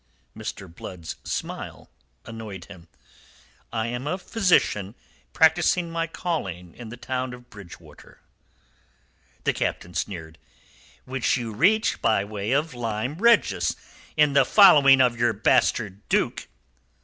Mr. 0.35 0.65
Blood's 0.67 1.17
smile 1.23 1.87
annoyed 2.25 2.65
him. 2.65 2.87
"I 3.71 3.85
am 3.89 4.07
a 4.07 4.17
physician 4.17 4.95
practising 5.31 5.91
my 5.91 6.07
calling 6.07 6.73
in 6.73 6.89
the 6.89 6.97
town 6.97 7.35
of 7.35 7.51
Bridgewater." 7.51 8.19
The 9.43 9.53
Captain 9.53 9.93
sneered. 9.93 10.39
"Which 11.05 11.37
you 11.37 11.53
reached 11.53 12.01
by 12.01 12.25
way 12.25 12.51
of 12.51 12.73
Lyme 12.73 13.19
Regis 13.19 13.75
in 14.17 14.33
the 14.33 14.43
following 14.43 15.01
of 15.01 15.19
your 15.19 15.33
bastard 15.33 16.01
Duke." 16.09 16.47